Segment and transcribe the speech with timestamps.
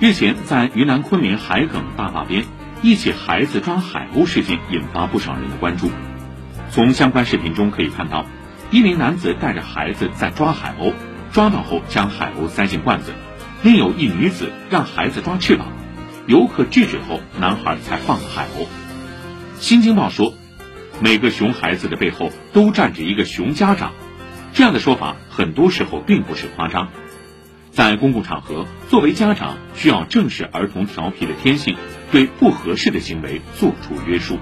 [0.00, 2.44] 日前，在云南昆明海埂大坝边，
[2.82, 5.90] 一起孩子抓海鸥事件引发不少人的关注。
[6.70, 8.24] 从相关视频中可以看到，
[8.70, 10.92] 一名男子带着孩子在抓海鸥，
[11.32, 13.10] 抓到后将海鸥塞进罐子；
[13.64, 15.66] 另有一女子让孩子抓翅膀，
[16.28, 18.68] 游客制止后，男孩才放了海鸥。
[19.58, 20.32] 新京报说，
[21.00, 23.94] 每个熊孩子的背后都站着一个熊家长，
[24.52, 26.86] 这样的说法很多时候并不是夸张。
[27.78, 31.76] 在公共场合，作为家长需要正视儿童调皮的天性，
[32.10, 34.36] 对不合适的行为做出约束。